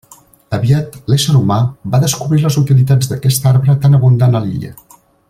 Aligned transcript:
Aviat, 0.57 0.95
l'ésser 1.11 1.35
humà 1.39 1.57
va 1.95 2.01
descobrir 2.05 2.41
les 2.47 2.57
utilitats 2.63 3.13
d'aquest 3.13 3.47
arbre 3.55 3.77
tan 3.85 3.99
abundant 3.99 4.39
a 4.41 4.47
l'illa. 4.49 4.73